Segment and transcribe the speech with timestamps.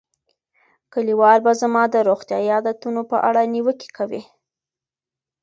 [0.93, 4.23] کلیوال به زما د روغتیايي عادتونو په اړه نیوکې کوي.